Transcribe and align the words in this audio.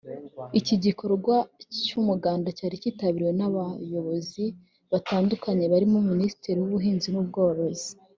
Iki 0.59 0.75
gikorwa 0.85 1.35
cy’umuganda 1.83 2.47
cyari 2.57 2.75
kitabiriwe 2.83 3.31
n’abayobozi 3.35 4.43
batandukanye 4.91 5.65
barimo 5.73 5.97
Minisitiri 6.11 6.57
w’Ubuhinzi 6.59 7.07
n’Ubworozi 7.11 7.89